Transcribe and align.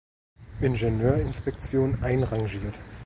Ingenieurinspektion 0.61 2.01
einrangiert. 2.01 2.79